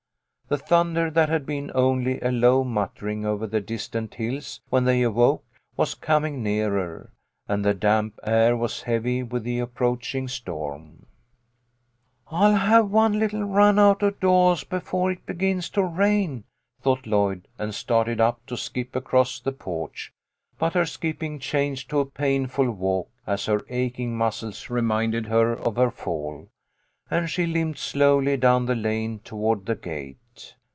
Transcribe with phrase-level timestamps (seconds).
[0.51, 5.01] The thunder, that had been only a low muttering over the distant hills when they
[5.01, 5.45] awoke,
[5.77, 7.13] was coming nearer,
[7.47, 11.05] and the damp air was heavy with the approaching storm.
[11.05, 15.25] 68 THE LITTLE COLONEL'S HOLIDAYS." I'll have one little run out of doahs befo* it
[15.25, 16.43] begins to rain,"
[16.81, 20.11] thought Lloyd, and started up to skip across the porch;
[20.59, 25.77] but her skipping changed to a painful walk as her aching muscles reminded her of
[25.77, 26.49] her fall,
[27.09, 30.17] and she limped slowly down the lane toward the gate.